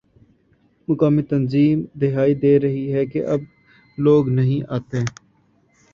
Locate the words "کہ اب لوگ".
3.05-4.29